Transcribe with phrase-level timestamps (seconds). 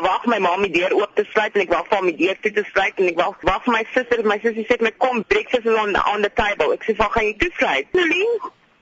[0.00, 2.52] wag my ma my deur oop te sluit en ek wag vir my deur toe
[2.52, 5.66] te sluit en ek wag wag vir my suster, my sussie sê my kom, breakfast
[5.66, 6.72] is on on the table.
[6.72, 7.86] Ek sê, "Waar gaan jy toe sluit?"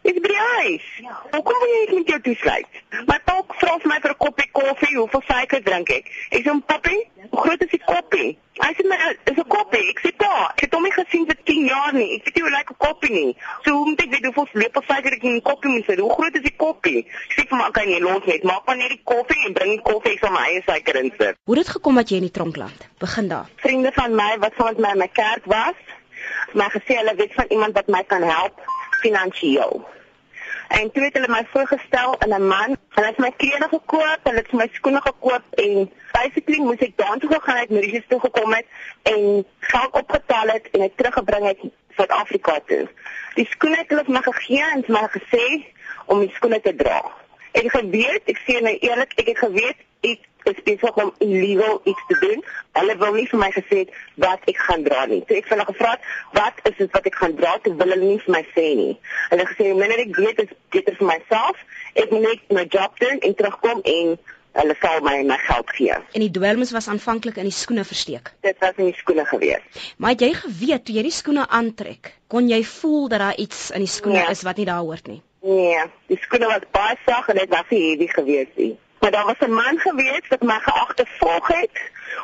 [0.04, 0.86] Ek by die huis.
[1.00, 1.14] Ja.
[1.32, 2.80] Hoekom wil jy nie met jou toesluit?
[3.08, 6.10] My pa vra vir my vir 'n koppie koffie, hoeveel suiker drink ek?
[6.30, 6.96] Ek sê, "Papi,
[7.30, 10.60] hoe groot is die koppie?" Hy sê, "Maar dis 'n koppie." Ek sê, "Pa, ek
[10.60, 12.16] het hom nie gesien vir 10 jaar nie.
[12.16, 13.36] Ek weet nie hoe lyk 'n koppie nie.
[13.64, 15.98] So hoe moet ek weet hoeveel lepels suiker ek in die koppie moet sit?
[15.98, 17.06] Hoe groot is die koppie?"
[17.38, 19.92] Ek sê, "Maar kan jy los net maak maar net die koffie en bring die
[19.92, 22.30] koffie ek sal my eie suiker insit." Hoe het dit gekom dat jy in die
[22.30, 22.88] tronk land?
[22.98, 23.46] Begin daar.
[23.56, 25.74] Vriende van my wat saam met my in my kerk was,
[26.52, 28.60] my gesê hulle weet van iemand wat my kan help
[29.00, 29.92] finansiëel.
[30.68, 32.76] En toe het hulle my voorgestel in 'n man.
[32.88, 37.32] Hulle het my klere gekoop, hulle het my skoene gekoop en basically moes ek daartoe
[37.32, 38.66] gegaan het, Mauritius toe gekom het
[39.02, 41.58] en geld opgetel het en dit teruggebring het
[41.96, 42.88] Suid-Afrika toe.
[43.34, 45.66] Die skoene het hulle vir my gegee en vir my gesê
[46.06, 47.02] om die skoene te dra.
[47.52, 52.04] Het geweet, ek sê nou eerlik, ek het geweet ek is besig om illegal iets
[52.08, 52.44] te doen.
[52.72, 53.90] Hulle wil nie vir my gesê het
[54.24, 55.22] wat ek gaan dra nie.
[55.28, 55.98] So ek het hulle gevra,
[56.32, 58.98] "Wat is dit wat ek gaan dra?" Toe wil hulle nie vir my sê nie.
[59.30, 61.56] Hulle gesê, "Minder ek weet is beter vir myself.
[61.94, 64.18] Ek moet net my job doen en terugkom en
[64.52, 68.32] hulle sal my my geld gee." En die dwelms was aanvanklik in die skoene versteek.
[68.40, 69.62] Dit was in die skoene gewees.
[69.96, 73.70] Maar het jy geweet toe jy die skoene aantrek, kon jy voel dat daar iets
[73.70, 74.28] in die skoene Ja.
[74.30, 75.22] is wat nie daar hoort nie?
[75.42, 78.78] Nee, die skoene was baie sag en dit was nie heavy gewees nie.
[79.04, 81.80] Maar daar was 'n man gewees wat my geagtervolg het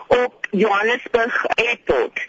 [0.07, 2.25] op Johannesburg Airport.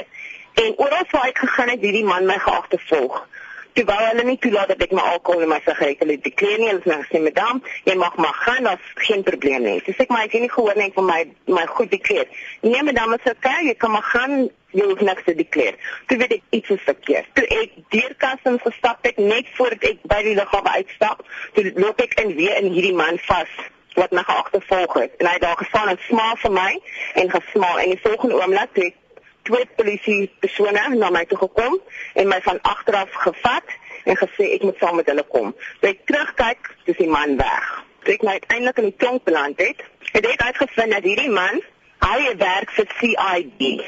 [0.53, 3.27] En oral waar ek gegaan het, het die man my geagtervolg.
[3.73, 6.67] Toe wou hulle nie toelaat dat ek my alkohol en my sigarette liet dekleer nie.
[6.67, 10.09] Hulle het my gesê, "Madam, jy mag maar gaan, daar's geen probleem nie." Dis ek
[10.09, 12.27] maar ek het nie gehoor net van my my goed dekleer.
[12.61, 14.49] Nee, madam, is okay, jy kan maar gaan.
[14.72, 15.75] Jy hoef niks te dekleer.
[16.05, 17.25] Toe weet ek iets is verkeerd.
[17.33, 22.02] Toe ek deur customs gestap het net voordat ek by die lughawe uitstap, toe loop
[22.02, 23.49] ek in weer in hierdie man vas
[23.94, 25.16] wat my geagtervolg het.
[25.17, 26.72] En hy het daar gestaan en smaal vir my
[27.14, 28.97] en gesmaal en die volgende oomblik ek
[29.42, 31.80] twee polisie persone na my toe gekom
[32.14, 35.53] en my van agteraf gevat en gesê ek moet saam met hulle kom.
[35.81, 37.69] Toe ek terugkyk, dis die man weg.
[38.06, 41.62] Toe ek nou uiteindelik in die tronk beland het, het ek uitgevind dat hierdie man
[42.02, 43.84] hy werk vir CID.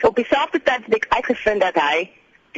[0.00, 2.08] So op dieselfde tyd het ek uitgevind dat hy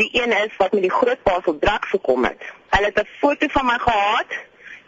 [0.00, 2.42] die een is wat met die groot parcel drugs gekom het.
[2.74, 4.30] Hulle het 'n foto van my gehad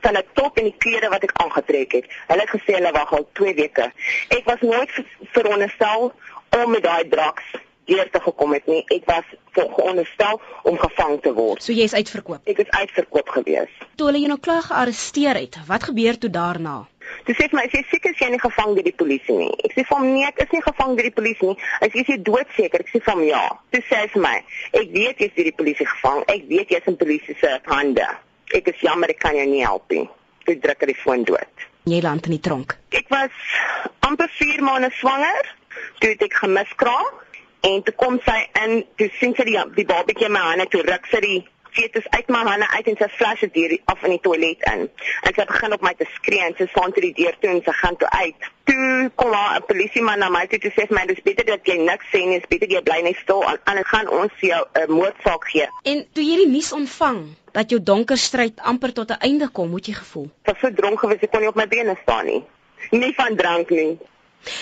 [0.02, 2.06] van 'n top en die klere wat ek aangetrek het.
[2.28, 3.92] Hulle het gesê hulle wag al 2 weke.
[4.28, 6.12] Ek was nooit ver- veronderstel
[6.62, 7.44] om met daai drugs
[7.84, 8.84] deur te gekom het nie.
[8.94, 11.62] Ek was veronderstel om gevang te word.
[11.62, 12.41] So jy is uitverkoop.
[12.46, 13.70] Ek is uitverkoop gewees.
[13.96, 16.86] Toe hulle jou nou klaar gearresteer het, wat gebeur toe daarna?
[17.26, 19.52] Toe sê vir my, "Is jy seker jy is nie gevang deur die polisie nie?"
[19.64, 21.94] Ek sê vir hom, "Nee, ek is nie gevang deur die polisie nie." Hy sê,
[22.00, 24.42] "Is jy doodseker?" Ek sê vir hom, "Ja." Toe sê hy vir my,
[24.72, 26.24] "Ek weet jy is deur die polisie gevang.
[26.28, 28.06] Ek weet jy is in polisie se hande.
[28.52, 30.08] Ek is jammer ek kan jou nie help nie."
[30.44, 31.66] Toe druk hy die foon dood.
[31.84, 32.76] Jy land in die tronk.
[32.90, 33.30] Ek was
[34.00, 35.54] amper 4 maande swanger.
[35.98, 37.20] Toe ek gemiskraam
[37.62, 40.82] en toe kom sy in, toe sien sy die die babatjie in my hande, toe
[40.82, 41.38] ruk sy die
[41.72, 44.88] fetus uit my hande uit en sy flash dit af in die toilet in.
[45.22, 47.62] En sy begin op my te skree en sy staan toe die deur toe en
[47.64, 48.50] sy gaan toe uit.
[48.72, 51.66] Toe kom daar 'n polisieman na my toe toe sê vir my dis beter dat
[51.69, 54.49] jy niks sê nie, dis beter jy bly net stil en anders gaan ons vir
[54.49, 55.66] jou 'n moordsaak gee.
[55.83, 57.19] En toe jy die nuus ontvang
[57.53, 60.28] dat jou donker stryd amper tot 'n einde kom, hoe het jy gevoel?
[60.44, 62.43] Ek was so dronk gewees ek kon nie op my bene staan nie.
[62.91, 63.99] Nie van drank nie.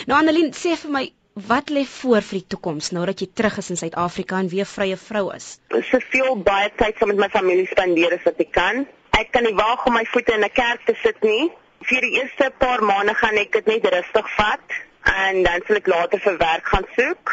[0.07, 3.59] Nou Annelien, sê vir my, wat lê voor vir die toekoms nou dat jy terug
[3.59, 5.59] is in Suid-Afrika en weer vrye vrou is?
[5.69, 8.87] soveel baie tyd saam met my familie spandeer as wat ek kan.
[9.19, 11.51] Ek kan nie waag om my voete in 'n kerk te sit nie.
[11.91, 14.75] Vir die eerste paar maande gaan ek dit net rustig vat
[15.11, 17.33] en dan sal ek later vir werk gaan soek.